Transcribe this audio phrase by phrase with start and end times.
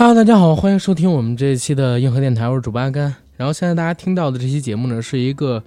[0.00, 3.12] Hello，大家好，欢迎收听我们这一期的硬核电台，我是主播阿甘。
[3.36, 5.60] 然后现在大家听到的这期节目呢，是一个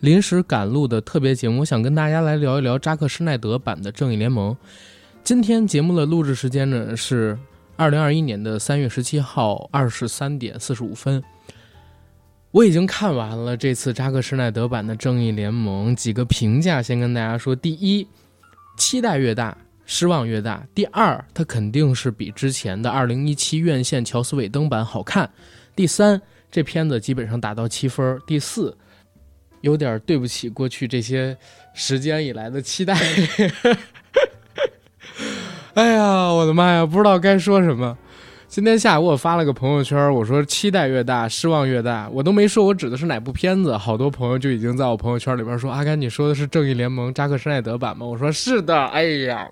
[0.00, 4.52] 临时赶路的特别节目，我想跟大家来聊一聊扎克施耐德版的《正义联盟》。
[5.22, 7.38] 今天节目的录制时间呢是
[7.76, 11.22] 二零二一年的三月十七号二十三点四十五分。
[12.50, 18.04] 我已经看完了这次扎克施耐德版的《正义联盟》，几个评价先跟大家说：第一，
[18.76, 19.56] 期待越大。
[19.90, 20.62] 失望越大。
[20.74, 25.28] 第二，它肯定是比之前的二零一七院线乔斯韦登版好看。
[25.74, 26.20] 第三，
[26.52, 28.20] 这片子基本上打到七分。
[28.26, 28.76] 第四，
[29.62, 31.34] 有点对不起过去这些
[31.72, 32.94] 时间以来的期待。
[35.72, 37.96] 哎呀，我的妈呀，不知道该说什么。
[38.46, 42.10] 今天下午我发了个朋友圈，我说期待越大，失望越大。
[42.10, 49.48] 我都没说我指的是哪部片子，好多朋友就已经在我朋友圈里边说：“阿甘，你说的是《正义联盟》扎克施耐德版吗？”我说：“是的。”哎呀。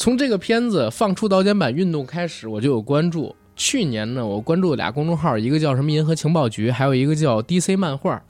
[0.00, 3.36] 从这个片子放出导剪版运动开始，我就有关注。
[3.54, 8.22] 去年呢，我关注了俩公众号，一个叫什么“银河情报局”，还有一个叫 “DC 漫画”。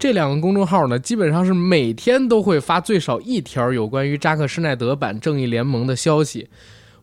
[0.00, 6.48] 这两个公众号呢，基本上是每天都会发最少一条有关于扎克施耐德版《正义联盟》的消息，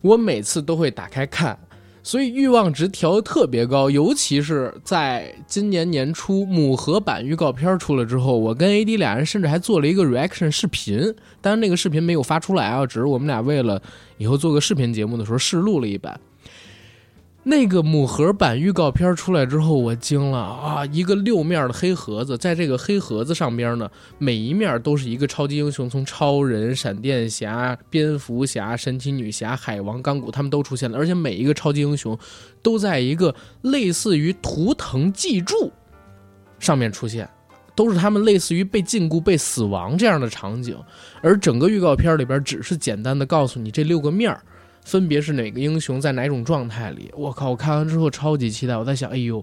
[0.00, 1.56] 我每次都会打开看。
[2.04, 13.80] 所以欲望值调的特别高，尤其是在今年年初母盒版预告片出了之后，我跟 AD 俩人甚至还做了一个 reaction 视频，但是那个视频没有发出来啊，只是我们俩为了
[14.18, 16.18] 以后做个视频节目的时候试录了一版。
[17.44, 20.86] 那个母盒版预告片出来之后，我惊了啊！
[20.86, 32.16] 一个六面的黑盒子，在这个黑盒子上边呢，每一面都是一个超级英雄，从超人、闪电侠、蝙蝠侠、神奇女侠、海王、钢骨，他们都出现了，而且每一个超级英雄
[32.62, 35.72] 都在一个类似于图腾记住
[36.60, 37.28] 上面出现，
[37.74, 40.78] 都是他们类似于被禁锢、被死亡这样的场景，
[41.20, 44.40] 而整个预告片里边只是简单的告诉你这六个面儿。
[44.84, 47.10] 分别是哪个英雄在哪种状态里？
[47.16, 47.50] 我靠！
[47.50, 48.76] 我看完之后超级期待。
[48.76, 49.42] 我在想，哎呦，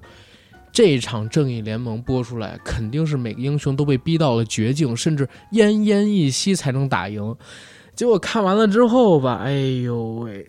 [0.72, 7.36] 这场正义联盟播出来，肯定是每个英雄都被逼到了绝境，甚至奄奄一息才能打赢。
[7.96, 10.48] 结果看完了之后吧，哎呦喂！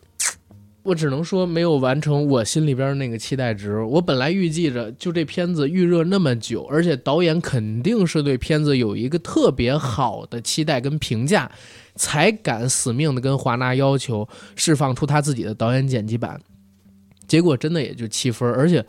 [0.83, 3.83] 我只能说没有完成我心里边那个期待值。
[3.83, 11.51] 我本来预计着，就这片子预热那么久，而且导演肯定是对片子有一个特别好的期待跟评价。
[12.01, 16.41] 才敢死命的跟华纳要求释放出他自己的导演剪辑版，
[17.29, 18.83] 结果真的也就七分，而且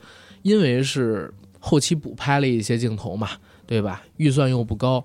[0.43, 1.29] 因为是
[1.59, 3.31] 后期补拍了一些镜头嘛，
[3.67, 4.01] 对吧？
[4.15, 5.03] 预算又不高，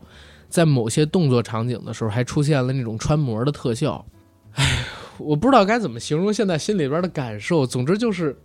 [0.49, 4.07] 在某些动作场景的时候还出现了那种穿模的特效，
[4.53, 4.87] 哎，
[5.19, 7.67] 我不知道该怎么形容现在心里边的感受。
[7.67, 8.39] 总之就是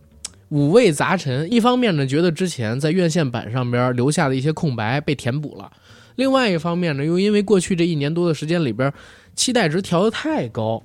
[0.49, 1.47] 五味杂陈。
[1.53, 5.71] 一方面呢，觉得之前在院线版上边留下的一些空白被填补了；
[6.15, 8.91] 另外一方面呢，又因为过去这一年多的时间里边。
[9.35, 10.83] 期待值调得太高，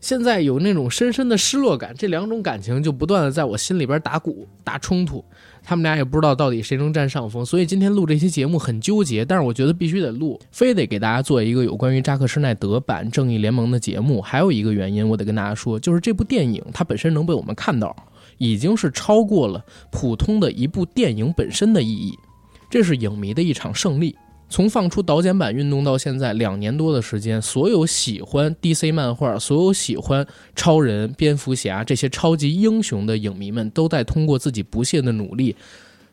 [0.00, 5.24] 现在有那种深深的失落感，这两种感情就不断的在我心里边打鼓打冲突，
[5.64, 14.22] 他们俩也不知道到底谁能占上风，所以今天录这期节目很纠结，但是我觉得必须得录，非得给大家做一个有关于扎克施耐德版《正义联盟》的节目。
[14.22, 17.96] 还有一个原因，我得跟大家说，就是这部电影它本身能被我们看到，
[18.36, 22.16] 已经是超过了普通的一部电影本身的意义，
[22.70, 24.14] 这是影迷的一场胜利。
[24.48, 30.26] 从放出导剪版运动到现在两年多的时间，所有喜欢 DC 漫画、所有喜欢
[30.56, 35.54] 超人、蝙蝠侠这些超级英雄的影迷们，都在通过自己不懈的努力。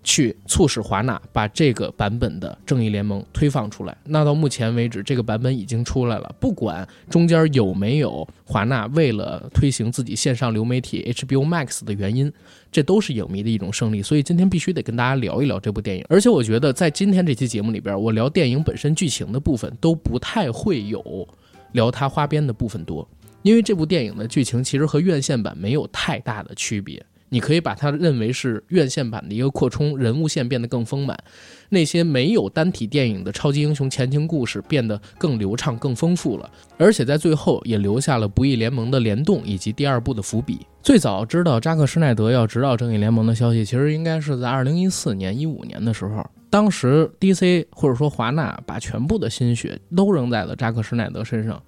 [0.05, 3.97] 去促使华纳把这个版本的正义联盟推放出来。
[4.05, 6.33] 那到目前为止，这个版本已经出来了。
[6.39, 12.31] 不管中间有没有华纳为了推行自己线上流媒体 HBO Max 的原因，
[12.71, 14.01] 这都是影迷的一种胜利。
[14.01, 16.05] 所以今天必须得跟大家聊一聊这部电影。
[16.07, 21.27] 而且我觉得在今天这期节目里边，我聊电影本身剧情的部分都不太会有
[21.71, 23.05] 聊它花边的部分多，
[23.41, 27.03] 因为这部电影的剧情其实和院线版没有太大的区别。
[27.35, 31.21] 你可以把它认为是院线版的一个扩充，人物线变得更丰满，
[31.67, 40.65] 那些没有单体电影的超级英雄前情故事变得更流畅、更丰富了，而且在最后也留下了不义联盟的联动以及第二部的伏笔。
[40.81, 46.25] 最早知道扎克施耐德要执导正义联盟的消息，其实应该是在二零一四年、一五年的时候。
[46.49, 51.61] 当时 DC 或者说华纳把全部的心血都扔在了扎克施耐德身上，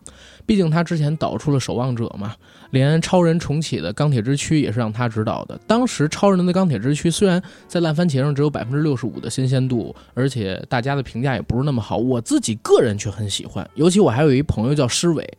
[0.47, 2.33] 毕竟他之前导出了《守望者》嘛，
[2.71, 5.59] 连超人重启的钢铁之躯也是让他指导的。
[5.67, 13.69] 当时超人的钢铁之躯虽然在烂番茄上只有百分之六十五的新鲜度，而且大家的评价也不是那么好，我自己个人却很喜欢。
[13.75, 15.29] 尤其我还有一朋友叫施伟，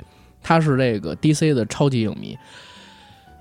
[0.43, 2.37] 他是这个 DC 的超级影迷，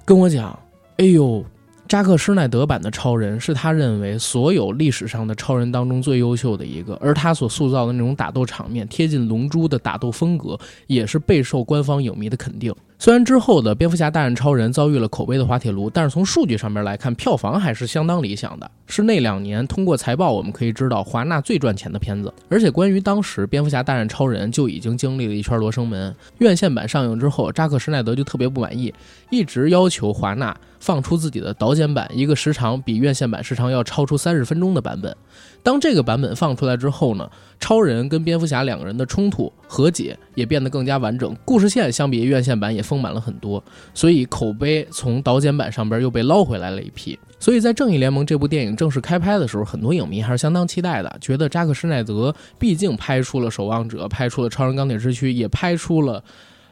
[0.06, 0.58] 跟我讲，
[0.98, 1.46] 哎呦。
[1.88, 12.74] 扎克施耐德版的超人是他认为所有历史上的超人当中最优秀的一个，而他所塑造的那种打斗场面贴近龙珠的打斗风格，也是备受官方影迷的肯定。
[13.00, 18.70] 虽然之后的蝙蝠侠大战超人遭遇了口碑的滑铁卢，但是从数据上面来看，票房还是相当理想的。
[18.88, 22.34] 是那两年通过财报我们可以知道华纳最赚钱的片子。
[22.50, 26.14] 而且关于当时蝙蝠侠大战超人就已经经历了一圈罗生门。
[26.40, 28.92] 院线版上映之后，扎克施奈德就特别不满意，
[29.30, 35.16] 一直要求华纳放出自己的导剪版，一个时长比院线版时长要超出三十分钟的版本。
[35.64, 37.30] 当这个版本放出来之后呢，
[37.60, 43.62] 超人跟蝙蝠侠两个人的冲突和解也变得更加完整，故事线相比院线版也丰满了很多，
[43.94, 47.18] 所以口碑从导剪版上边又被捞回来了一批。
[47.40, 56.24] 所以在《正义联盟》这部电影正式开拍的时候，很多影迷还是相当期待的，觉得扎克施奈德毕竟拍出了《守望者》，拍出了《超人钢铁之躯》，也拍出了。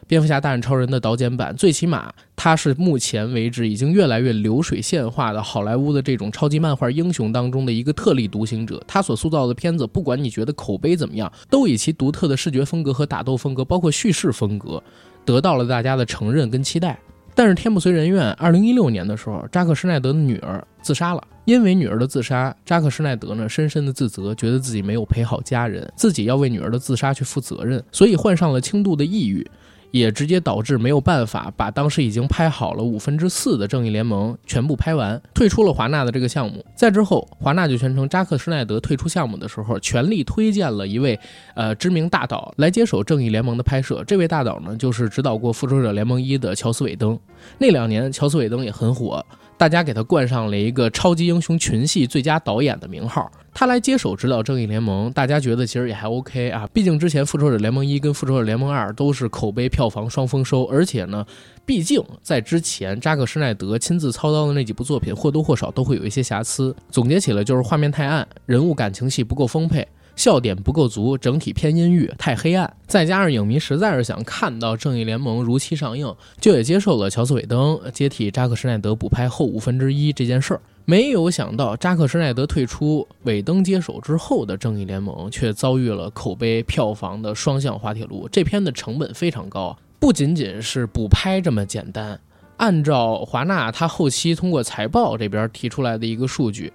[0.07, 8.79] 蝙蝠侠大战超人的导剪版，最起码他是目前为止已经越来越流水线化的好莱坞的这种超级漫画英雄当中的一个特立独行者。
[8.87, 14.81] 他所塑造的片子，不管你觉得口碑怎么样，都以其独特的视觉风格和打斗风格，包括叙事风格，
[15.25, 16.99] 得到了大家的承认跟期待。
[17.33, 21.23] 但是天不遂人愿，二零一六年的时候，扎克施奈德的女儿自杀了。
[21.43, 29.45] 因为女儿的自杀，扎克施奈德呢深深的自责，觉得自己没有陪好家人，自己要为女儿的自杀去负责任，所以患上了轻度的抑郁。
[29.91, 36.63] 也直接导致没有办法把当时已经拍好了五分之四的《正义联盟》全部拍完，退出了华纳的这个项目。
[36.75, 41.19] 在之后，华纳就宣称扎克施奈德退出项目的时候，全力推荐了一位
[41.55, 44.03] 呃知名大导来接手《正义联盟》的拍摄。
[44.05, 47.17] 这位大导呢，就是指导过《复仇者联盟一》的乔斯韦登。
[47.57, 49.25] 那两年，乔斯韦登也很火。
[49.57, 53.31] 大家给他冠上了一个超级英雄群戏最佳导演的名号。
[53.53, 56.67] 他来接手指导《正义联盟》，大家觉得其实也还 OK 啊。
[56.73, 61.25] 毕竟之前《复仇者联盟一》跟《复仇者联盟二》都是口碑票房双丰收，而且呢，
[61.65, 66.75] 毕竟在之前扎克施奈德亲自操刀的那几部作品或多或少都会有一些瑕疵。
[66.89, 69.87] 总结起来就是画面太暗，人物感情戏不够丰沛。
[70.15, 72.71] 笑点不够足，整体偏阴郁，太黑暗。
[72.87, 80.61] 再加上影迷实在是想看到《正义联盟》如期上映，就也接受了乔斯韦登接替扎克施奈德补拍后五分之一这件事儿。
[80.85, 88.29] 没有想到，扎克施奈德退出，韦登接手之后的《正义联盟》却遭遇了口碑、票房的双向滑铁卢。
[88.31, 92.19] 这片的成本非常高，不仅仅是补拍这么简单。
[92.57, 96.71] 按照华纳他后期通过财报这边提出来的一个数据。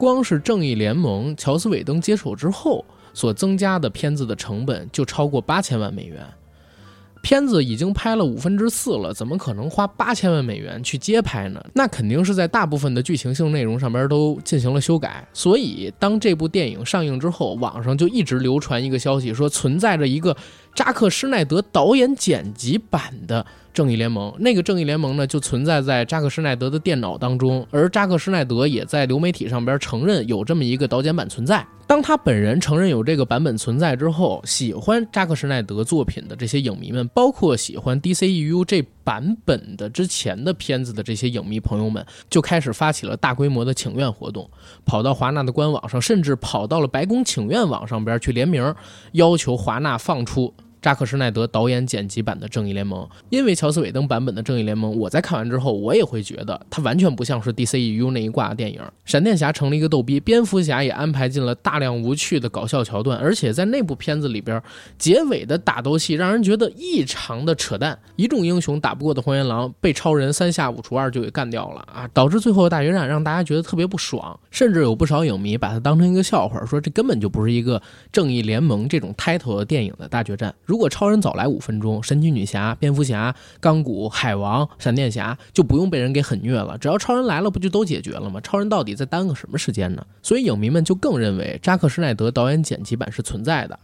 [0.00, 2.82] 光是《正义联盟》，乔斯韦登接手之后
[3.12, 6.26] 所增加的片子的成本就超过八千万美元。
[7.20, 11.62] 片子已经拍了五分之四了，怎么可能花八千万美元去接拍呢？
[11.74, 15.28] 那肯定是在大部分的剧情性内容上边都进行了修改。
[15.34, 20.34] 所以，当这部电影上映之后，网上就一直流传一个消息，说存在着一个
[20.74, 23.44] 扎克施奈德导演剪辑版的。
[23.72, 31.66] 正义联盟那个正义联盟呢，就存在在扎克施奈德的电脑当中，而扎克施奈德也在流媒体上边承认有这么一个导剪版存在。
[31.86, 44.48] 当他本人承认有这个版本存在之后，喜欢扎克施奈德作品的这些影迷们，包括喜欢 DCEU 这版本的之前的片子的这些影迷朋友们，就开始发起了大规模的请愿活动，
[44.84, 48.72] 跑到华纳的官网上，甚至跑到了白宫请愿网上边去联名，
[49.12, 50.54] 要求华纳放出。
[50.80, 58.80] 扎克施奈德导演剪辑版的《正义联盟》，因为乔斯韦登版本的《正义联盟》，我在看完之后，我也会觉得它完全不像是 DCEU 那一挂的电影。
[59.04, 64.62] 闪电侠成了一个逗逼，蝙蝠侠也安排进了大量无趣的搞笑桥段，而且在那部片子里边，
[64.98, 67.98] 结尾的打斗戏让人觉得异常的扯淡。
[68.16, 77.78] 一众英雄打不过的荒原狼被超人三下五除二就给干掉了啊，导致最后的大决战让大家觉得特别不爽，甚至有不少影迷把它当成一个笑话，说这根本就不是一个
[78.12, 80.54] 《正义联盟》这种 title 的电影的大决战。
[80.70, 86.78] 如果超人早来五分钟，神奇女侠、蝙蝠侠、钢骨、海王、闪电侠就不用被人给狠虐了。
[86.78, 88.40] 只要超人来了，不就都解决了吗？
[88.40, 90.06] 超人到底在耽搁什么时间呢？
[90.22, 93.76] 所以影迷们就更认为扎克施奈德导演剪辑版是存在的。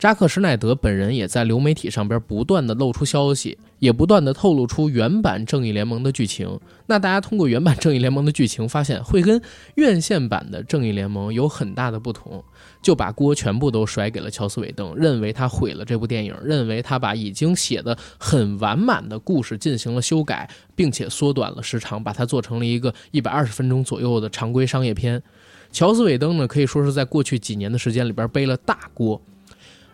[0.00, 6.58] 扎克施奈德本人也在流媒体上边不断的露出消息，也不断的透露出原版正义联盟的剧情。
[6.86, 9.40] 那大家通过原版正义联盟的剧情发现，会跟
[9.76, 12.42] 院线版的正义联盟有很大的不同，
[12.82, 25.22] 就把锅全部都甩给了乔斯韦登，认为他毁了这部电影，认为他把已经写的很完满的故事进行了修改，并且缩短了时长，把它做成了一个一百二十分钟左右的常规商业片。
[25.70, 29.22] 乔斯韦登呢，可以说是在过去几年的时间里边背了大锅。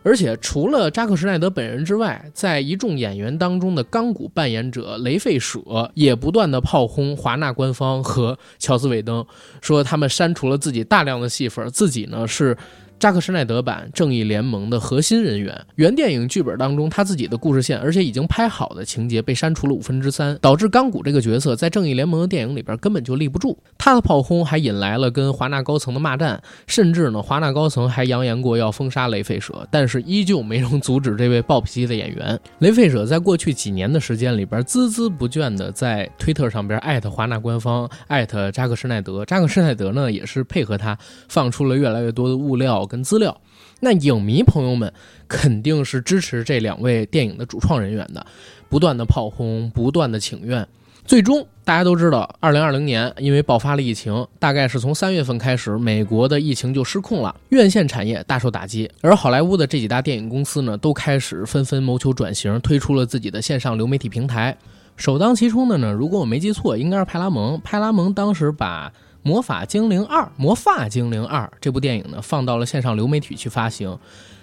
[0.08, 5.60] 而且除了扎克施奈德本人之外，在一众演员当中的钢骨扮演者雷费舍
[5.92, 9.22] 也不断的炮轰华纳官方和乔斯韦登，
[9.60, 12.56] 说他们删除了自己大量的戏份，自己呢是
[12.98, 15.56] 扎克施奈德版《正义联盟》的核心人员。
[15.76, 23.56] 原电影剧本当中他自己的故事线，而且已经拍好的情节被删除了五分之三，导致钢骨这个角色在《正义联盟》的电影里边根本就立不住。
[23.78, 32.38] 他的炮轰还引来了跟华纳高层的骂战，甚至呢，华纳高层还扬言过要封杀雷费舍，但是依旧没能阻止这位暴脾气的演员。
[32.58, 39.24] 雷费舍在过去几年的时间里边孜孜不倦的在推特上边艾特华纳官方，艾特扎克施奈德。
[39.24, 43.40] 扎克施奈德呢也是配合他放出了越来越多的物料跟资料。
[43.80, 44.92] 那影迷朋友们
[45.28, 48.26] 肯定是支持这两位电影的主创人员的，
[48.68, 50.66] 不断的炮轰，不断的请愿。
[51.04, 58.90] 最终，大家都知道，二零二零年因为爆发了疫情，大概是从三月份开始，美国的疫情就失控了，院线产业大受打击。
[59.00, 64.54] 而好莱坞的这几大电影公司呢，都开始纷纷谋求转型，推出了自己的线上流媒体平台。
[64.96, 67.58] 首当其冲的呢，如果我没记错，应该是派拉蒙。
[67.64, 68.90] 派拉蒙当时把
[69.22, 73.98] 《魔法精灵二》《魔法精灵二》这部电影呢，放到了线上流媒体去发行，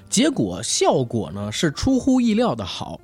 [0.09, 2.99] 结果效果呢是出乎意料的好。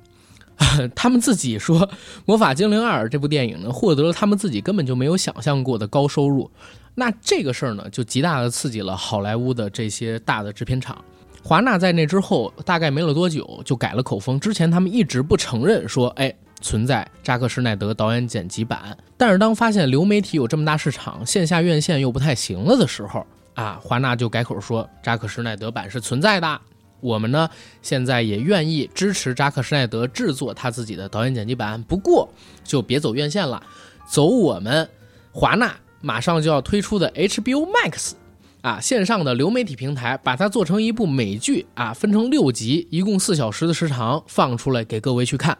[0.94, 1.80] 他们自己说，
[2.24, 6.48] 《魔法精灵二》这部电影呢，获得了他们自己根本就没有想象过的高收入。
[6.94, 11.02] 那这个事儿呢，就极大的刺激了好莱坞的这些大的制片厂。
[11.42, 14.38] 华纳在那之后，大概没了多久就改了口风。
[14.38, 18.96] 之前他们一直不承认说，哎，存在扎克施奈德导演剪辑版。
[19.18, 26.60] 但是当发现流媒体有这么大市场，线下院线又不太行了的时候，啊，华纳就改口说，扎克施奈德版是存在的。
[27.00, 27.50] 我们呢，
[27.82, 32.28] 现在也愿意支持扎克施奈德制作他自己的导演剪辑版，不过
[32.62, 33.60] 就别走院线了，
[34.08, 34.88] 走我们
[35.32, 38.12] 华纳马上就要推出的 HBO Max，
[38.60, 45.58] 啊，线上的流媒体平台，把它做成一部美剧啊，分成六集，一共四小时的时长，放出来给各位去看。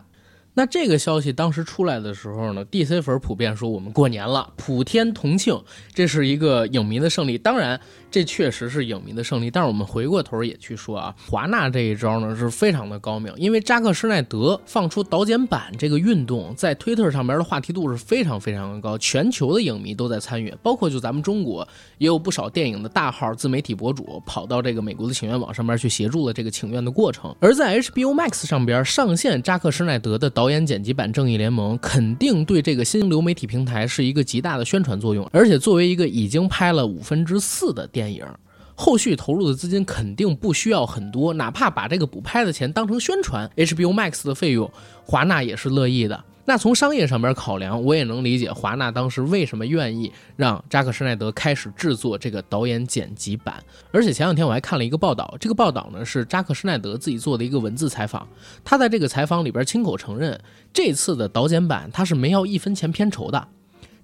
[0.55, 5.59] 那这个消息当时出来的时候呢，DC 粉普遍说我们过年了，普天同庆，
[5.95, 7.39] 这是一个影迷的胜利。
[7.39, 7.81] 当然，
[8.13, 9.51] 这确实是影迷的胜利。
[9.51, 21.67] 但是我们回过头也去说啊，华纳这一招呢是非常的高明，因为扎克施耐德放出导剪版这个运动，在推特上面的话题度是非常非常的高，全球的影迷都在参与，包括就咱们中国
[21.97, 27.35] 也有不少电影的大号自媒体博主跑到这个美国的请愿网上面去协助了这个请愿的过程。
[27.41, 38.27] 而在 HBO Max 上边上线扎克施耐德的导导演剪辑版《正义联盟》肯定对这个新流媒体平台是一个极大的宣传作用，而且作为一个已经拍了五分之四的电电影，
[38.75, 44.69] 后续投入的资金肯定不需要很多，哪怕把这个补拍的钱当成宣传，HBO Max 的费用，
[45.05, 46.25] 华纳也是乐意的。
[46.45, 53.63] 那从商业上边考量，我也能理解华纳当时为什么愿意让扎克施奈德开始制作这个导演剪辑版。
[53.93, 58.27] 而且前两天我还看了一个报道，这个报道呢是扎克施奈德自己做的一个文字采访。
[58.65, 60.37] 他在这个采访里边亲口承认，
[60.73, 63.47] 这次的导剪版他是没要一分钱片酬的。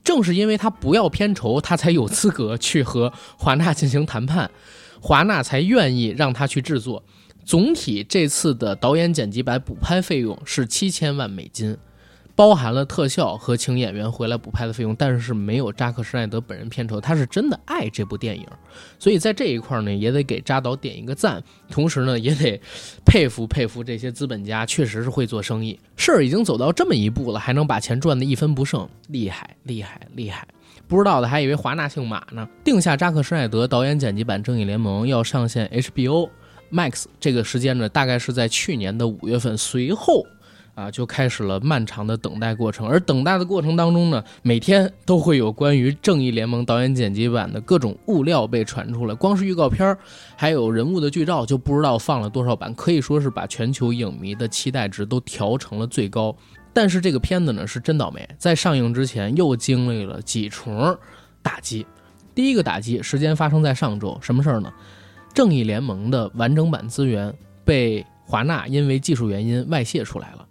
[0.09, 4.51] 正是因为他不要片酬，他才有资格去和华纳进行谈判，
[5.03, 7.05] 华纳才愿意让他去制作。
[7.45, 11.77] 总体这次的导演剪辑版补拍费用是七千万美金。
[12.39, 17.01] 包含了特效和请演员回来补拍的费用，但是没有扎克施奈德本人片酬。
[17.01, 18.47] 他是真的爱这部电影，
[18.97, 21.43] 所以在这一块呢，也得给扎导点一个赞。
[21.69, 22.61] 同时呢，也得
[23.05, 25.77] 佩服佩服这些资本家，确实是会做生意。
[25.97, 30.47] 事儿已经走到这么一步了，还能把钱赚得一分不剩，厉害厉害厉害！
[30.87, 32.49] 不知道的还以为华纳姓马呢。
[32.63, 36.31] 定下扎克施奈德导演剪辑版《正义联盟》要上线 HBO
[36.71, 39.59] Max，这个时间呢，大概是在去年的五月份。
[39.59, 40.25] 随后。
[40.79, 49.99] 啊，就开始了漫长的等待过程，而等待的过程当中呢，每天都会有关于《正义联盟》导演剪辑版的各种物料被传出来，光是预告片
[50.37, 56.33] 还有人物的剧照，就不知道放了多少版，可以说是把全球影迷的期待值都调成了最高。
[56.73, 60.97] 但是这个片子呢，是真倒霉，在上映之前又经历了几重
[61.43, 61.85] 打击。
[62.37, 64.73] 第一个打击时间发生在上周，什么事儿呢？
[65.35, 70.45] 《正义联盟》的完整版资源被华纳因为技术原因外泄出来了。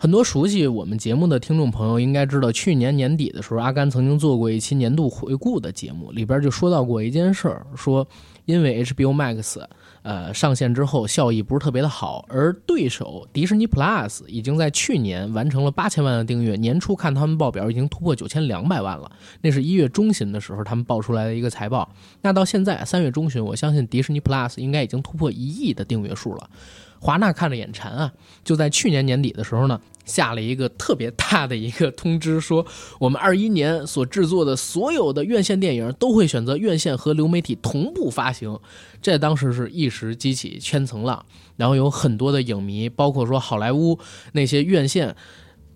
[0.00, 8.06] 很多熟悉我们节目的听众朋友应该知道，去年年底的时候，阿甘曾经做过一期年度回顾的节目，里边就说到过一件事儿，说
[8.44, 9.60] 因为 HBO Max，
[10.02, 19.10] 呃上线之后效益不是特别的好，而对手迪士尼 Plus 已经在去年完成了八千万的订阅，年初看他们报表已经突破九千两百万了，
[19.42, 21.90] 那是一月中旬的时候他们报出来的一个财报，
[22.22, 26.48] 那到现在三月中旬，我相信迪士尼 Plus 应该已经突破一亿的订阅数了。
[27.00, 28.12] 华纳看着眼馋啊，
[28.44, 32.66] 就在去年年底的时候呢，下了一个特别大的一个通知，说
[32.98, 38.58] 我们二一年所制作的所有的院线电影都会选择院线和流媒体同步发行。
[39.00, 41.24] 这当时是一时激起千层浪，
[41.56, 43.98] 然后有很多的影迷，包括说好莱坞
[44.32, 45.14] 那些院线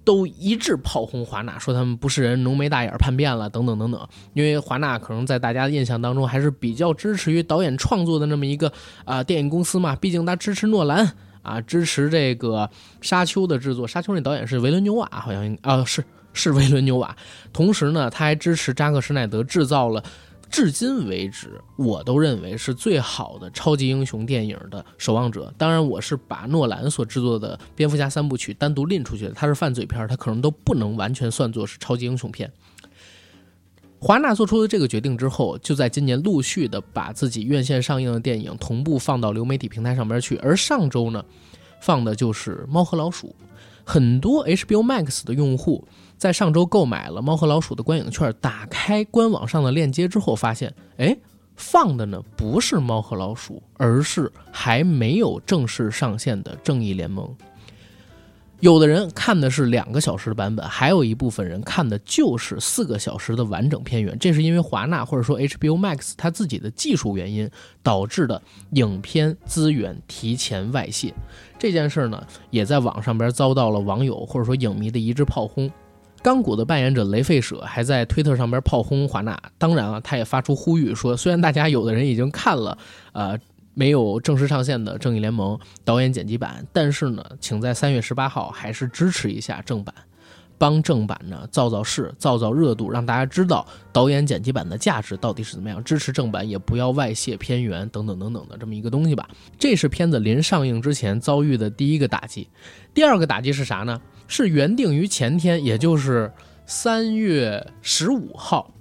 [0.04, 4.08] 都一致炮轰华纳，说他们不是人，浓眉大眼叛变了，等等等等。
[4.34, 8.72] 因为华纳可能在大家的印象当中还是比较支持于导演创作的那么一个
[9.04, 12.68] 啊电影公司嘛，毕竟他支持诺兰啊，支持这个
[13.00, 13.86] 沙丘的制作。
[13.86, 17.16] 沙丘那导演是维伦纽瓦，好像啊是是维伦纽瓦。
[17.52, 20.02] 同时呢，他还支持扎克施耐德制造了。
[20.52, 25.52] 至今为止，我都认为是最好的超级英雄电影的守望者。
[25.56, 32.52] 当然，我是把诺兰所制作的蝙蝠侠三部曲单独拎出去的，它是犯罪片，它可能都不能完全算作是超级英雄片。
[33.98, 40.36] 华纳做出了这个决定之后，就在今年陆续的把自己院线上映的电影同步放到流媒体平台上边去。
[40.36, 41.24] 而上周呢，
[41.80, 43.28] 放的就是《猫和老鼠》，
[43.84, 45.86] 很多 HBO Max 的用户。
[46.18, 51.16] 在上周购买了《猫和老鼠》的观影券，打开官网上的链接之后，发现，哎，
[51.56, 57.26] 放的呢不是《猫和老鼠》，而是还没有正式上线的《正义联盟》。
[58.60, 64.16] 有的人看的是两个小时的版本，还有一部分人看的就是四个小时的完整片源。
[64.16, 67.50] 这是因为华纳或者说 HBO Max 它自己的技术原因
[67.82, 68.40] 导致的
[68.74, 71.12] 影片资源提前外泄。
[71.62, 75.70] 这件事呢，也在网上边遭到了网友或者说影迷的一致炮轰。
[76.20, 82.76] 钢骨的扮演者雷费舍还在推特上边炮轰华纳，当然了，他也发出呼吁说，虽然大家有的人已经看了，
[83.12, 83.38] 呃，
[83.74, 89.94] 没有正式上线的《正义联盟》导演剪辑版，但是呢，请在三月十八号还是支持一下正版，
[90.62, 95.82] 帮正版呢造造势、造造热度，让大家知道导演剪辑版的价值到底是怎么样。
[95.82, 99.28] 支持正版，也不要外泄片源等等等等的这么一个东西吧。
[99.58, 102.48] 这是片子临上映之前遭遇的第一个打击，
[102.94, 104.00] 第二个打击是啥呢？
[104.28, 106.32] 是原定于前天，也就是
[106.64, 108.72] 三月十五号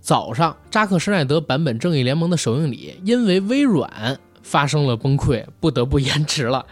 [0.00, 6.64] 早上，扎克施耐德版本《正义联盟》的首映礼，因为微软发生了崩溃，不得不延迟了。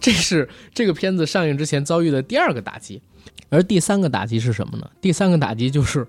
[0.00, 3.00] 这是这个片子上映之前遭遇的第二个打击。
[3.48, 4.90] 而第三个打击是什么呢？
[5.00, 6.06] 第三个打击就是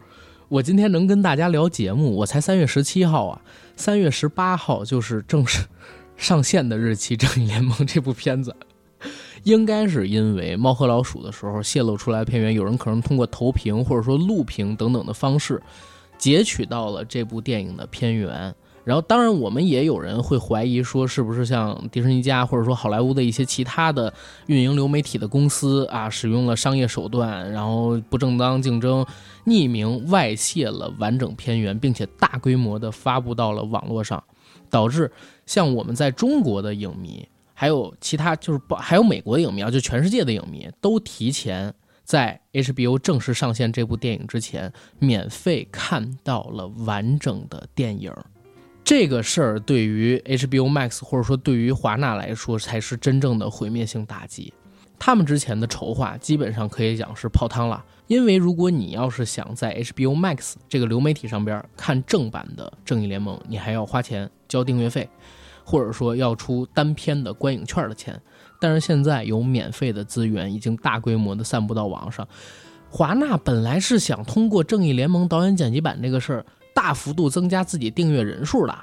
[0.47, 3.41] 我今天能跟大家聊节目，我才三月十七号啊，
[3.75, 5.65] 三月十八号就是正式
[6.17, 8.55] 上线的日期，《正义联盟》这部片子。
[9.43, 15.59] 应该是因为《猫和老鼠》的时候泄露出来的片源，有人可能通过投屏或者说录屏等等的方式
[16.19, 18.53] 截取到了这部电影的片源。
[18.83, 24.11] 然后，当然我们也有人会怀疑说，是不是像迪士尼家或者说好莱坞的一些其他的
[24.47, 29.05] 运营流媒体的公司啊，使用了商业手段，然后不正当竞争，
[29.45, 34.23] 匿名外泄了完整片源，并且大规模的发布到了网络上，
[34.69, 35.11] 导致
[35.45, 37.27] 像我们在中国的影迷。
[37.53, 41.71] 还有其他，就是不还有美国的影迷啊，就全世界的影迷都提前
[42.03, 48.11] 在 HBO 正式上线这部电影之前，免费看到了完整的电影。
[48.91, 54.53] 这个事儿对于 HBO Max 或者说对于华纳来说，才是真正的毁灭性打击。
[54.99, 65.07] 他们之前的筹划基本上可以讲是泡汤了，因为如果你要是想在 HBO Max 这个流媒体上边看正版的《正义联盟》，你还要花钱交订阅费。
[65.63, 68.21] 或者说要出单片的观影券的钱，
[68.59, 72.27] 但是现在有免费的资源已经大规模的散布到网上。
[72.89, 78.77] 华纳本来是想通过《正义联盟》导演剪辑版这个事儿，大幅度增加自己订阅人数的，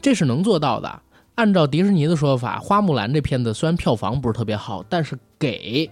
[0.00, 1.02] 这是能做到的。
[1.34, 5.90] 按照迪士尼的说法，《花木兰》这片子虽然票房不是特别好，但是给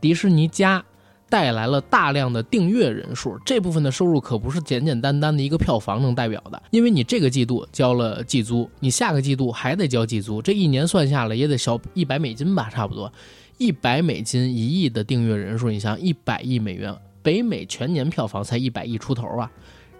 [0.00, 0.84] 迪士尼家。
[1.26, 13.12] 带来了大量的订阅人数，这部分的收入可不是简简单单的一个票房能代表的，因为你这个季度交了季租，你下个季度还得交季租，这一年算下来也得小一百美金吧，差不多
[13.58, 19.50] 一百美金一亿的订阅人数，你想一百亿美元，北美全年票房才一百亿出头啊，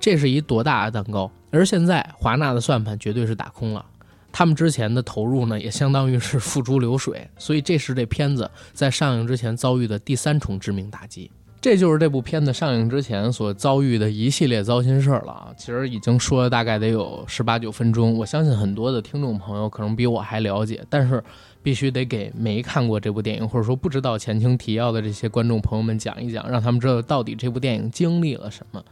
[0.04, 1.30] 这是一多大的蛋糕？
[1.50, 3.82] 而现在华纳的算盘绝对是打空了。
[4.30, 11.30] 他们之前的投入呢，也相当于是付诸流水，所以这是这片子在上映之前遭遇的第三重致命打击。
[11.58, 15.48] 这就是这部片子上映之前所遭遇的一系列糟心事儿了啊！
[15.56, 21.24] 其实已经说了大概得有十八九分钟，我相信很多的听众朋友可能比我还了解，但是
[21.62, 28.84] 必须得给没看过这部电影或者说不知道前情提要的这些观众朋友们讲一讲，让他们知道到底这部电影经历了什么。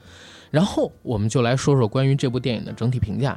[0.53, 3.37] 然后我们就来说说关于这部电影的整体评价。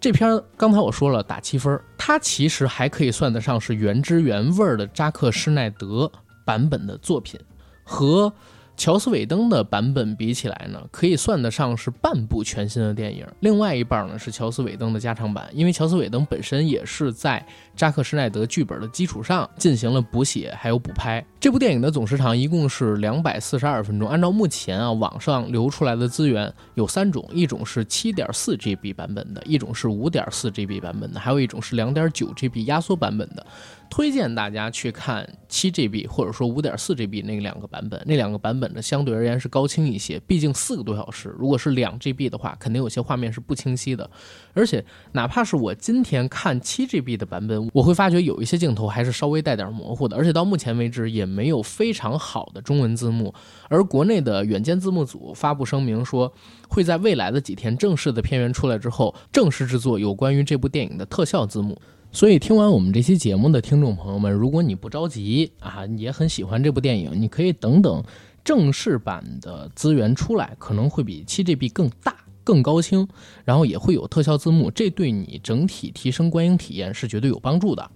[0.00, 6.10] 这篇刚才我说了打七分，它其实还可以算得上是原汁原味的扎克施耐德
[6.46, 7.38] 版本的作品，
[7.84, 8.32] 和。
[8.80, 13.26] 乔斯韦登的版本比起来呢，可以算得上是半部全新的电影。
[13.40, 21.22] 另外一半呢是乔斯韦登的加长版，因为乔斯韦登本身也是在扎克施奈德剧本的基础上进行了补写还有补拍。
[21.38, 24.08] 这部电影的总时长一共是两百四十二分钟。
[24.08, 33.46] 按照目前啊网上流出来的资源有三种，一种是七点四 GB 版本的，一种是五点四 GB 版本的，还有一种是两点九 GB 压缩版本的。
[33.90, 44.08] 推荐大家去看七 GB 或者说五点四 GB 那两个版本，那两个版本呢相对而言是高清一些，毕竟四个多小时，如果是两 GB 的话，肯定有些画面是不清晰的。
[44.54, 53.34] 而且哪怕是我今天看七 GB 的版本，我会发觉有一些镜头还是稍微带点模糊的，而且到目前为止也没有非常好的中文字幕。
[53.68, 56.32] 而国内的远见字幕组发布声明说，
[56.68, 61.76] 会在未来的几天正式的片源出来之后，正式制作有关于这部电影的特效字幕。
[62.12, 68.02] 所以，听完我们这期节目的听众朋友们，如果你不着急啊，也很喜欢这部电影，你可以等等
[68.42, 73.06] 正式版的资源出来，可能会比七 GB 更大、更高清，
[73.44, 77.90] 然后也会有特效字幕，这对你整体提升观影体验是绝对有帮助的。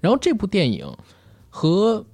[0.00, 0.86] 然后，这部电影
[1.50, 2.06] 和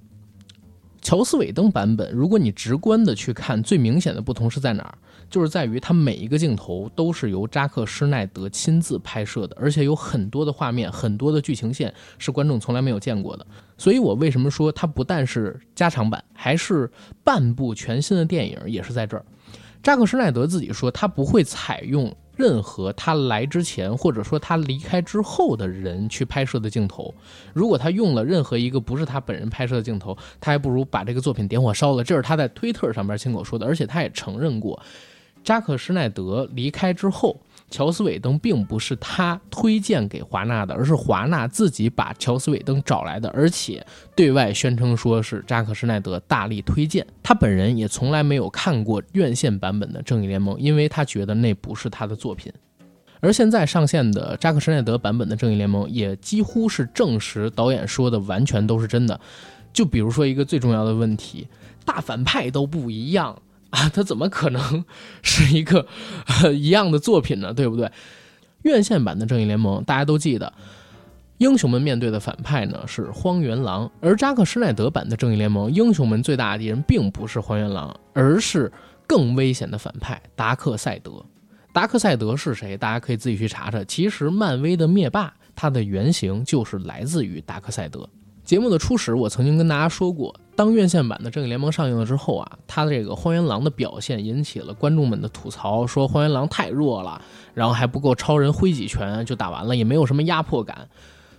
[0.99, 4.97] 乔斯韦登版本，如果你直观的去看，最明显的不同是在哪儿？
[5.29, 13.45] 就是在于它每一个镜头都是由扎克施奈德亲自拍摄的，而且有很多的画面、很多的剧情线是观众从来没有见过的。
[13.77, 16.89] 所以我为什么说它不但是加长版，还是
[17.23, 19.25] 半部全新的电影，也是在这儿。
[19.83, 27.13] 扎克施奈德自己说，他不会采用任何他来之前或者说他离开之后的人去拍摄的镜头。
[27.53, 32.03] 如果他用了任何一个不是他本人拍摄的镜头，他还不如把这个作品点火烧了。
[32.03, 34.81] 这是他在推特上边亲口说的，而且他也承认过。
[35.45, 47.05] 扎克施奈德离开之后，乔斯韦登并不是他推荐给华纳的，而是华纳自己把乔斯韦登找来的，而且对外宣称说是扎克施奈德大力推荐。
[47.21, 52.51] 他本人也从来没有看过院线版本的《正义联盟》，因为他觉得那不是他的作品。
[53.19, 59.19] 而现在上线的扎克施奈德版本的《正义联盟》也几乎是证实导演说的完全都是真的。
[59.71, 61.47] 就比如说一个最重要的问题，
[61.85, 63.39] 大反派都不一样。
[63.75, 64.85] 啊，他怎么可能
[65.21, 65.85] 是一个
[66.53, 67.53] 一样的作品呢？
[67.53, 67.91] 对不对？
[68.63, 70.51] 院线版的正义联盟，大家都记得，
[71.37, 78.71] 英雄们面对的反派呢是荒原狼，而扎克施奈德版的正义联盟，英雄们最大的敌人并不是荒原狼，而是
[79.05, 81.23] 更危险的反派达克赛德。
[81.73, 82.77] 达克赛德是谁？
[82.77, 83.83] 大家可以自己去查查。
[83.83, 88.09] 其实，漫威的灭霸，他的原型就是来自于达克赛德。
[88.45, 97.21] 节目的初始，我曾经跟大家说过，当院线版的《正义联盟》上映了之后啊，他的这个荒原狼的表现引起了观众们的吐槽，说荒原狼太弱了，
[97.53, 100.87] 然后还不够超人挥几拳就打完了，也没有什么压迫感。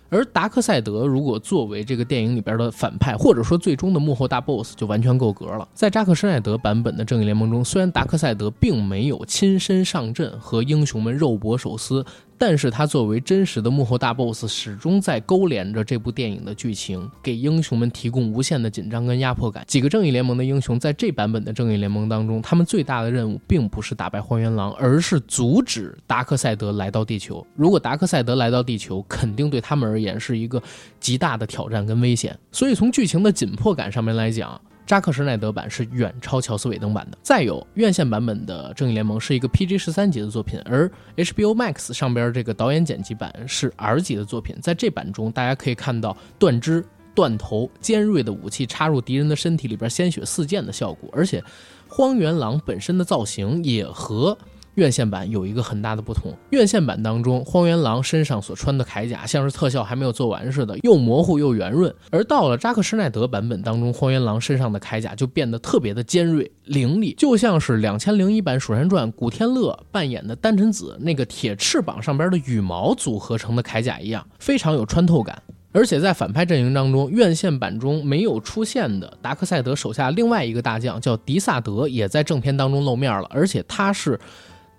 [0.09, 5.67] 而达克赛德如果作为这个电影里边的反派，或者说最终的幕后大 boss，就完全够格了。
[5.73, 12.05] 在扎克施耐德版本的《正义联盟》中，虽然达克赛德并没有亲身上阵和英雄们肉搏手撕。
[12.37, 19.63] 但是他作为真实的幕后大 boss，始终在勾连着这部电影的剧情，给英雄们提供无限的紧张跟压迫感。
[19.67, 27.45] 几个正义联盟的英雄在这版本的正义联盟当中，他们最大的任务并不是打败荒原狼，而是阻止达克赛德来到地球。
[27.55, 30.61] 如果达克赛德来到地球，肯定对他们而言是一个
[30.99, 32.37] 极大的挑战跟危险。
[32.51, 34.59] 所以从剧情的紧迫感上面来讲。
[34.87, 37.17] 扎克施奈德版是远超乔斯韦登版的。
[37.21, 44.55] 再有，院线版本的《正义联盟》是一个 PG 十三级的作品，而 HBO Max 上边这个导演剪辑版是 R 级的作品。
[44.61, 51.09] 在这版中，大家可以看到断肢、断头、尖锐的武器插入敌人的身体里边，鲜血四溅的效果。
[51.11, 51.43] 而且，
[51.89, 54.37] 荒原狼本身的造型也和。
[54.77, 75.41] 院线版有一个很大的不同，院线版当中，荒原狼身上所穿的铠甲像是特效还没有做完似的，又模糊又圆润；而到了扎克施奈德版本当中，荒原狼身上的铠甲就变得特别的尖锐凌厉，就像是两千零一版《蜀山传》古天乐扮演的丹辰子那个铁翅膀上边的羽毛组合成的铠甲一样，非常有穿透感。
[75.73, 84.19] 而且在反派阵营当中，院线版中没有出现的达克赛德手下另外一个大将叫迪萨德，也在正片当中露面了，而且他是。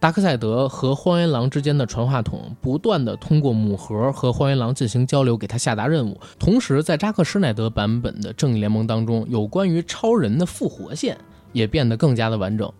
[0.00, 6.20] 达克赛德和荒原狼之间的传话筒不断的通过母盒和荒原狼进行交流，给他下达任务。
[6.38, 11.18] 同时，在扎克施奈德版本的正义联盟当中，有关于超人的复活线
[11.52, 12.72] 也变得更加的完整。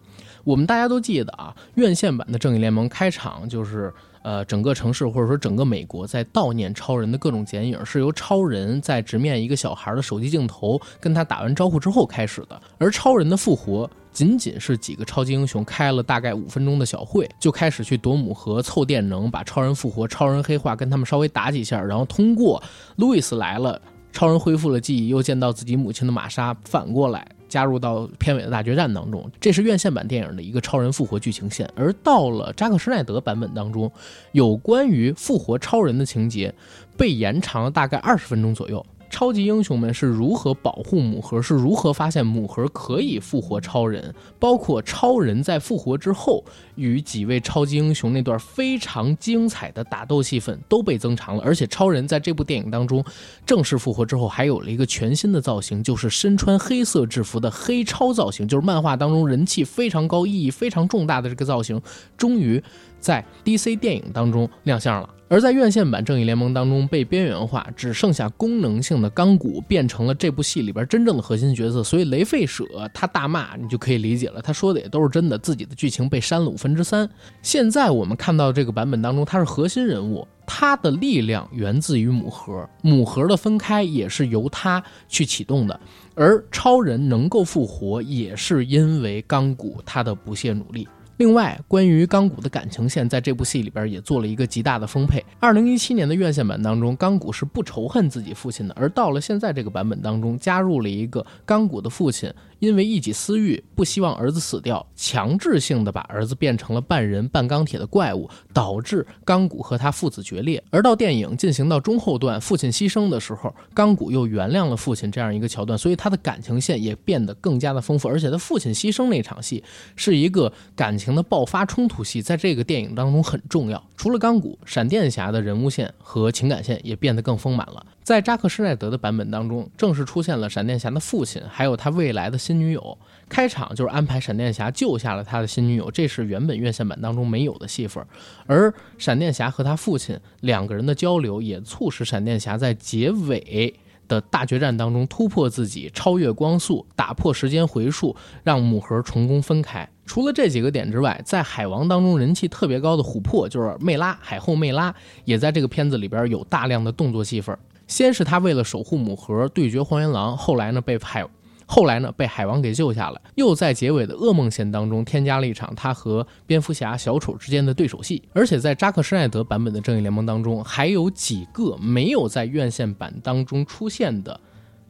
[0.45, 3.93] 我们大家都记得啊，院线版的正义联盟开场就是。
[4.23, 12.61] 呃，整个城市或者说整个美国在悼念超人的各种剪影，是由超人在直面一个小孩的手机镜头跟他打完招呼之后开始的。
[12.77, 22.63] 而超人的复活，仅仅是几个超级英雄开了大概五分钟的小会，就开始去夺母盒凑电能，把超人复活，超人黑化，跟他们稍微打几下，然后通过
[22.97, 23.81] 路易斯来了，
[24.13, 27.27] 超人恢复了记忆，又见到自己母亲的玛莎，反过来。
[27.49, 31.67] 加入到片尾的大决战当中，这是院线版电影的一个超人复活剧情线。
[31.75, 33.91] 而到了扎克施奈德版本当中，
[34.33, 36.55] 有关于复活超人的情节
[36.95, 38.85] 被延长了大概二十分钟左右。
[39.11, 46.45] 超级英雄们是如何保护母盒，是如何发现母盒可以复活超人，包括超人在复活之后
[46.77, 51.43] 与几位超级英雄那段非常精彩的打斗戏份都被增长了。
[51.43, 53.05] 而且超人在这部电影当中
[53.45, 61.81] 正式复活之后，还有了一个全新的造型，就是身穿黑色制服的黑超造型，就是漫画当中人气非常高、意义非常重大的这个造型，
[62.17, 62.63] 终于
[63.01, 65.09] 在 DC 电影当中亮相了。
[65.31, 72.65] 而在院线版《正义联盟》当中被边缘化，只剩下功能性的钢骨变成了这部戏里边真正的核心角色，所以雷费舍
[72.95, 77.07] 他大骂你就可以理解了，他说的也都是真的，自己的剧情被删了五分之三。
[77.43, 85.79] 现在我们看到这个版本当中，他是核心人物，他的力量源自于母盒，母盒的分开也是由他去启动的，
[86.15, 90.89] 而超人能够复活也是因为钢骨他的不懈努力。
[91.19, 95.25] 另外，关于钢骨的感情线，在这部戏里边也做了一个极大的丰沛。
[95.41, 102.33] 二零一七年的院线版当中，钢骨是不仇恨自己父亲的，而到了现在这个版本当中，加入了一个钢骨的父亲。
[102.59, 110.63] 因为一己私欲，不希望儿子死掉，强制性的把儿子变成了半人半钢铁的怪物，导致钢骨和他父子决裂。
[110.71, 118.09] 而到电影进行到中后段，父亲牺牲的时候，钢骨又原谅了父亲这样一个桥段，所以他的感情线也变得更加的丰富。
[118.09, 119.63] 而且他父亲牺牲那场戏
[119.97, 123.83] 是一个感情的爆发冲突戏，在这个电影当中很重要。
[123.97, 127.85] 除了钢骨，闪电侠的人物线和情感线也变得更丰满了。
[128.09, 132.97] 在扎克施奈德的版本当中，正式出现了闪电侠的父亲，还有他未来的新女友。
[133.29, 138.03] 开场就是安排闪电侠救下了他的新女友，这是原本院线版当中没有的戏份。
[138.47, 143.75] 而闪电侠和他父亲两个人的交流，也促使闪电侠在结尾
[144.09, 149.87] 的大决战当中突破自己，超越光速，打破时间回溯，让母盒成功分开。
[150.07, 154.95] 除了这几个点之外，在海王当中人气特别高的琥珀，就是魅拉海后魅拉，
[155.27, 157.55] 也在这个片子里边有大量的动作戏份。
[157.89, 161.27] 先是他为了守护母盒对决荒原狼，后来呢被海，
[161.67, 168.23] 后来呢被海王给救下了，又在结尾的噩梦线当中添加了一场他和蝙蝠侠、小丑之间的对手戏。
[168.33, 174.39] 而且在扎克施奈德版本的正义联盟当中，还有几个没有在院线版当中出现的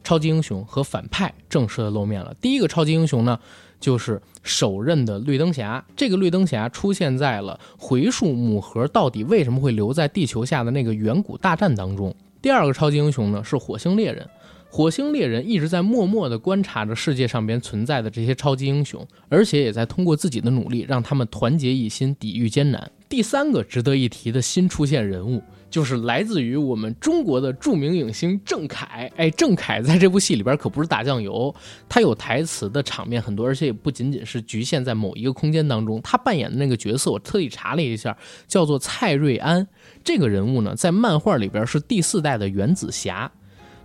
[0.03, 2.35] 超级英雄和反派正式的露面了。
[2.39, 3.39] 第一个超级英雄呢，
[3.79, 5.85] 就是首任的绿灯侠。
[5.95, 12.13] 这个绿灯侠出现在了回溯母盒到底为什么会留在地球下的那个远古大战当中。
[12.41, 14.27] 第二个超级英雄呢是火星猎人，
[14.69, 22.89] 火星猎人一直在默默地观察着世界上边存在的这些超级英雄，而且也在通过自己的努力让他们团结一心，抵御艰难。
[23.09, 29.09] 第三个值得一提的新出现人物，就是来自于我们中国的著名影星郑恺。
[29.15, 31.53] 哎，郑恺在这部戏里边可不是打酱油，
[31.87, 36.01] 他有台词的场面很多，而且也不仅仅是局限在某一个空间当中。
[36.01, 39.67] 他扮演的那个角色，我特意查了一下，叫做蔡瑞安。
[40.03, 43.31] 这个人物呢，在漫画里边是第四代的原子侠，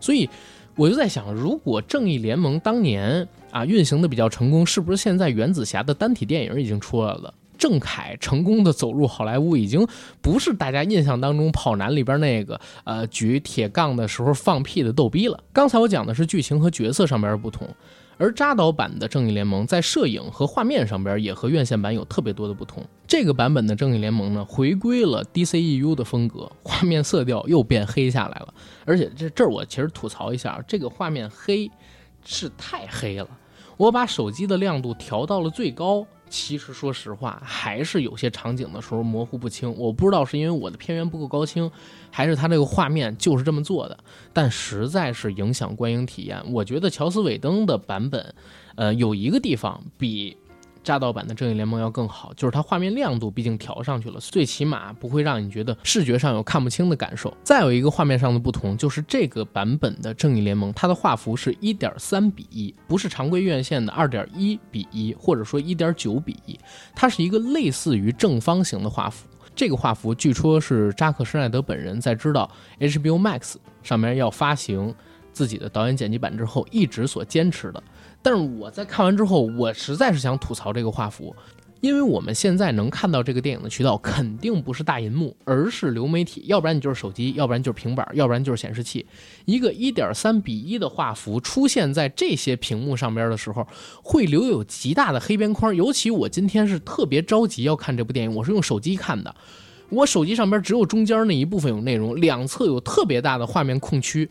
[0.00, 0.28] 所以
[0.76, 7.34] 我就在想，如果正义联盟当年啊运行的比较成功，是不是现在原子侠的单体电影已经出来了？
[7.58, 9.86] 郑恺成功的走入好莱坞，已经
[10.20, 15.38] 不是大家印象当中跑男里边那个呃举铁杠的时候放屁的逗逼了。
[15.52, 17.68] 刚才我讲的是剧情和角色上边的不同。
[18.16, 22.80] 而扎导版的正义联盟在摄影和画面上边也和院线版有特别多的不同。
[23.08, 28.54] 这个版本的正义联盟呢，回归了 DCEU 的风格，画面色调又变黑下来了。
[28.84, 31.68] 而且这这儿我其实吐槽一下，这个画面黑
[32.24, 33.28] 是太黑了，
[33.76, 36.06] 我把手机的亮度调到了最高。
[36.36, 39.72] 其实说实话，还是有些场景的时候模糊不清。
[39.78, 41.70] 我不知道是因为我的片源不够高清，
[42.10, 43.96] 还是它这个画面就是这么做的。
[44.32, 46.42] 但实在是影响观影体验。
[46.50, 48.34] 我觉得乔斯韦登的版本，
[48.74, 50.36] 呃，有一个地方比。
[50.84, 57.34] 扎导版的正义联盟要更好，就是它画面亮度毕竟调上去了，最起码不会让你觉得视觉上有看不清的感受。
[57.42, 66.56] 再有一个画面上的不同，就是这个版本的正义联盟，它的画幅是一点三比一，不是常规院线的二点一比一，或者说一点九比一，
[66.94, 69.26] 它是一个类似于正方形的画幅。
[69.56, 74.92] 这个画幅据说是扎克施奈德本人在知道 HBO Max 上面要发行
[75.32, 77.82] 自己的导演剪辑版之后，一直所坚持的。
[78.24, 81.36] 但是我在看完之后，我实在是想吐槽这个画幅，
[81.82, 89.04] 因为我们现在能看到这个电影的渠道肯定不是大银幕，而是流媒体，要不然你就是手机，要不然就是平板，要不然就是显示器。
[89.44, 93.66] 一个一点三比一的画幅出现在这些屏幕上边的时候，
[94.02, 95.76] 会留有极大的黑边框。
[95.76, 99.34] 尤其我今天是特别着急要看这部电影，我是用手机看的，
[99.90, 104.26] 我手机上边只有中间那一部分有内容，两侧有特别大的画面空区。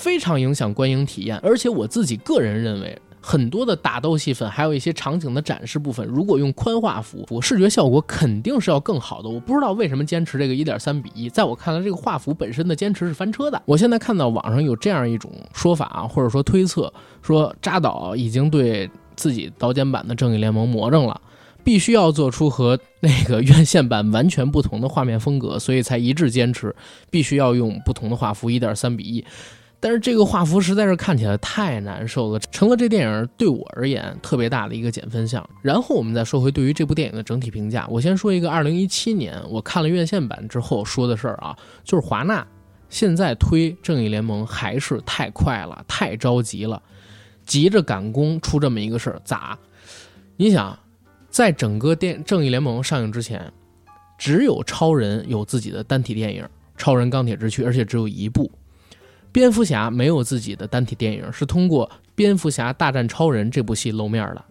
[0.00, 9.28] 非常影响观影体验，而且我自己个人认为，很多的打斗戏份，还有一些场景的展示部分，如果用宽画幅，我视觉效果肯定是要更好的。
[9.28, 13.60] 我不知道为什么坚持这个一点三比一，在我看来，这个画幅本身的坚持是翻车的。
[13.66, 21.20] 我现在看到网上有这样一种说法啊，或者说推测，说扎导已经对自己刀尖版的正义联盟魔怔了。
[21.62, 26.74] 必须要做出和那个院线版完全不同的画面风格，所以才一致坚持
[27.10, 29.22] 必须要用不同的画幅，一点三比一。
[29.80, 35.48] 但是这个画幅实在是看起来太难受了，成了这电影对我而言特别大的一个减分项。
[35.62, 42.46] 然后我们再说回对于这部电影的整体评价，我先说一个二零一七年我看了院线版之后说的事儿啊，就是华纳
[42.90, 46.82] 现在推正义联盟还是太快了，太着急了，
[47.46, 49.58] 急着赶工出这么一个事儿，咋？
[50.36, 50.78] 你想？
[51.30, 53.52] 在整个电《正义联盟》上映之前，
[54.18, 56.42] 只有超人有自己的单体电影
[56.76, 58.50] 《超人钢铁之躯》，而且只有一部。
[59.32, 64.44] 蝙蝠侠没有自己的单体电影，是通过《蝙蝠侠大战超人》这部戏露面的。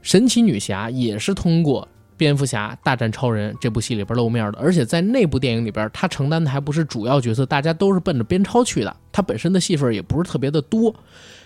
[0.00, 1.82] 神奇女侠也是通过
[2.16, 10.92] 《蝙蝠侠大战超人》这部戏里边露面的，而且在那部电影里边，她承担的还不是主要角色，大家都是奔着边超去的，她本身的戏份也不是特别的多。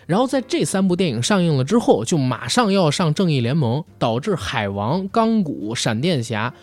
[0.07, 6.55] 然后在这三部电影上映了之后，就马上要上《正义联盟》，导致海王、钢骨、闪电侠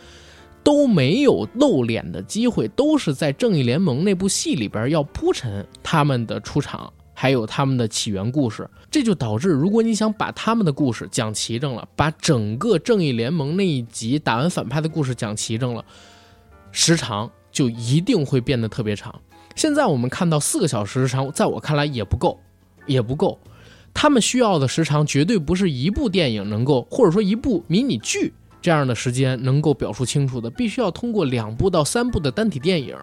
[0.63, 8.69] 都没有露脸的机会，都是在《正义联盟》那部戏里边要铺陈他们的出场，还有他们的起源故事。
[8.89, 15.84] 这就导致，如果你想把他们的故事讲齐整了，把整个《正义联盟》那一集打完反派的故事讲齐整了，
[16.71, 19.13] 时长就一定会变得特别长。
[19.56, 22.39] 现在我们看到四个小时时长，在我看来也不够。
[22.86, 23.39] 也不够，
[23.93, 32.95] 他们需要的时长绝对不是一部电影能够，或者说一部迷你剧这样的时间能够表述清楚的，必须要通过两部到三部的单体电影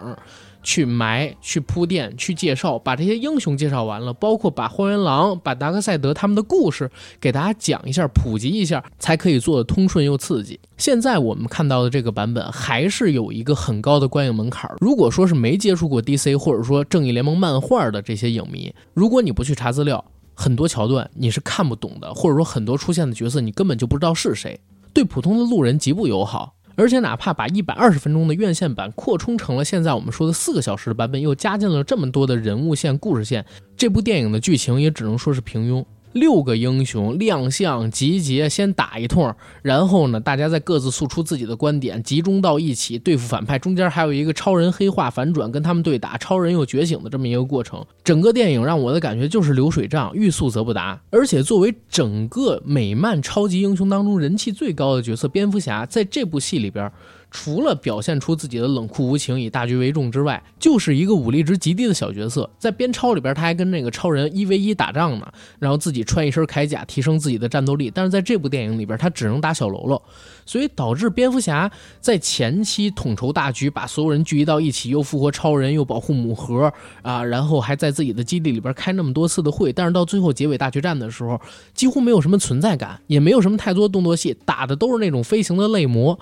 [0.62, 10.58] 去埋、去铺垫、去介绍，把这些英雄介绍完了，包括把荒原狼、把达克赛德他们的故事给大家讲一下、普及一下，才可以做的通顺又刺激。
[10.78, 14.70] 现在我们看到的这个版本还是有一个很高的观影门槛。
[14.80, 20.02] 如果说是没接触过 DC 或者说正义联盟漫画的这些影迷，如果你不去查资料，
[20.34, 24.58] 很多桥段你是看不懂的，或者说很多出现的角色你根本就不知道是谁，
[24.92, 26.54] 对普通的路人极不友好。
[26.76, 33.44] 而且，哪怕把一百二十分钟的院线版扩充成了现在我们说的四个小时的版本，又加进了这么多的人物线、故事线，
[33.76, 35.84] 这部电影的剧情也只能说是平庸。
[36.12, 43.58] 六个英雄亮相集结，先打一通，然后呢，大家再各自诉出自己的观点，集中到一起对付反派。
[43.58, 47.84] 中间还有一个超人黑化反转，跟他们对打，超人又觉醒的这么一个过程。
[48.02, 51.00] 整个电影让我的感觉就是流水账，欲速则不达。
[51.10, 56.90] 而且作为整个美漫超级英雄当中人气最高的角色，蝙蝠侠在这部戏里边。
[57.30, 62.48] 除了表现出自己的冷酷无情、以大局为重之外，就是一个武力值极低的小角色。
[62.58, 67.90] 在边超里边，他还跟那个超人一 v 一打仗呢，然后自己穿一身铠甲，提升自己的战斗力。
[67.94, 70.02] 但是在这部电影里边，他只能打小喽啰，
[70.44, 79.72] 所以导致蝙蝠侠在前期统筹大局，把所有人聚集到一起，又复活超人，又保护母盒啊，然后还在自己的基地里边开那么多次的会。
[79.72, 81.40] 但是到最后结尾大决战的时候，
[81.74, 86.18] 几乎没有什么存在感，也没有什么太多动作戏，打的都是那种飞行的类魔。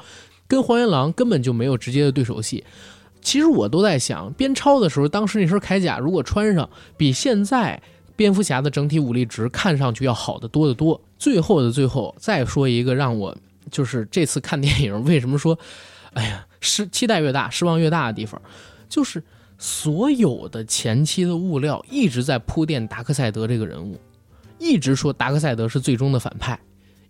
[0.49, 2.65] 跟黄原狼根本就没有直接的对手戏。
[3.21, 7.81] 其实我都在想，边超的时候，当时那身铠甲如果穿上，比现在
[8.17, 11.01] 蝙蝠侠的整体武力值看上去要好得多得多。
[11.19, 13.37] 最后的最后，再说一个让我
[13.71, 15.59] 就是这次看电影为什么说，
[16.15, 18.41] 哎呀，失期待越大失望越大的地方，
[18.89, 19.23] 就是
[19.59, 24.01] 所有的前期的物料一直在铺垫达克赛德这个人物，
[24.59, 26.59] 一直说达克赛德是最终的反派。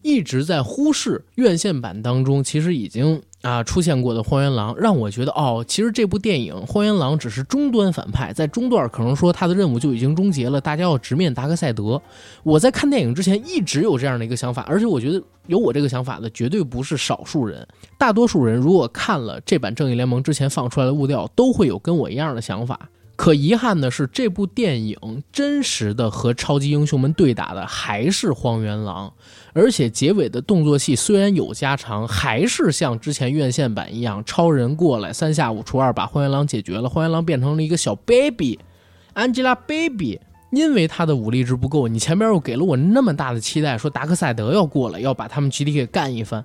[0.03, 12.01] 一直在忽视院线版当中其实已经啊出现过的荒原狼，让我觉得哦，其实这部电影荒原狼只是终端反派，在中段可能说他的任务就已经终结了，大家要直面达克赛德。
[12.43, 17.67] 我在看电影之前一直有这样的一个想法，而且我觉得有我这个想法的绝对不是少数人，
[17.99, 22.89] 大多数人如果看了这版正义联盟之前放出来的物料，都会有跟我一样的想法。
[23.19, 29.13] 可遗憾的是，这部电影真实的和超级英雄们对打的还是荒原狼，
[29.53, 40.21] 而且结尾的动作戏虽然有加长，还是像之前院线版一样，超人过来三下五除二把荒原狼解决了，荒原狼变成了一个小 baby，Angelababy，
[40.53, 46.45] 因为他的武力值不够，你前面又给了我那么大的期待，说达克赛德要过来要把他们集体给干一番，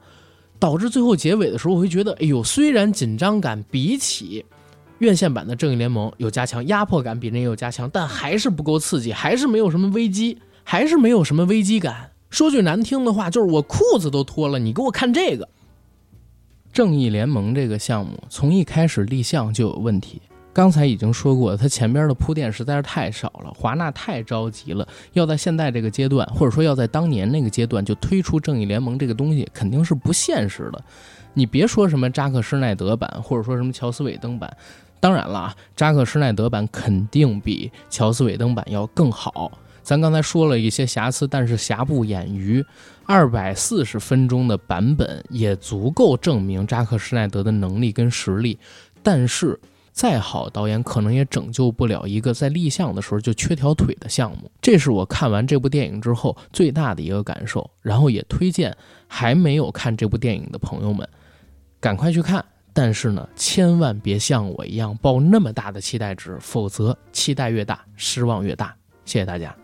[0.58, 4.44] 导致最后结尾的时候，我会觉得，哎呦，虽然紧张感比起。
[5.04, 12.12] 院线版的正义联盟有加强，压迫感比那有加强，但还是不够刺激，还是没有什么危机，还是没有什么危机感。
[12.30, 15.48] 说句难听的话，就是我裤子都脱了，你给我看这个。
[16.72, 20.20] 正义联盟这个项目从一开始立项就有问题，
[20.52, 23.54] 刚才已经说过，它前边的铺垫实在是太少了。
[23.54, 30.84] 华纳太着急了，要在现在这个阶段，或者说要在当年那个阶段就推出正义联盟这个东西，肯定是不现实的。
[31.36, 34.56] 你别说什么扎克施奈德版，或者说什么乔斯韦登版，
[35.04, 39.52] 当然了，扎克施奈德版肯定比乔斯韦登版要更好。
[39.82, 42.64] 咱刚才说了一些瑕疵，但是瑕不掩瑜，
[43.06, 48.58] 二百四十分钟的版本也足够证明扎克施奈德的能力跟实力。
[49.04, 49.60] 但是。
[49.92, 57.70] 再好导演可能也拯救不了一个在立项的时候就缺条腿的项目，这是我看完这部电影之后最大的一个感受。
[57.80, 58.76] 然后也推荐
[59.08, 61.08] 还没有看这部电影的朋友们，
[61.80, 62.44] 赶快去看。
[62.74, 68.76] 但是呢，千万别像我一样抱那么大的期待值，否则期待越大，失望越大。
[69.06, 69.56] 谢谢大家。